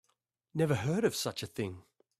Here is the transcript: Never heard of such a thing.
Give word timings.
Never 0.55 0.73
heard 0.73 1.03
of 1.05 1.13
such 1.15 1.43
a 1.43 1.45
thing. 1.45 1.83